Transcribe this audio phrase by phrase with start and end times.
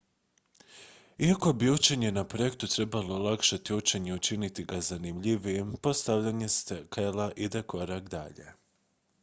[1.25, 7.61] iako bi učenje na projektu trebalo olakšati učenje i učiniti ga zanimljivijim postavljanje skela ide
[7.61, 8.53] korak dalje